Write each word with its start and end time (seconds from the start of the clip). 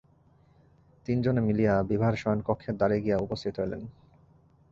তিন 1.05 1.17
জনে 1.21 1.41
মিলিয়া 1.41 1.73
বিভার 1.89 2.13
শয়নকক্ষের 2.15 2.75
দ্বারে 2.77 2.97
গিয়া 3.01 3.17
উপস্থিত 3.17 3.53
হইলেন। 3.59 3.81